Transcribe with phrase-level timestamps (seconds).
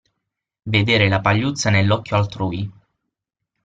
[0.63, 2.71] Vedere la pagliuzza nell'occhio altrui.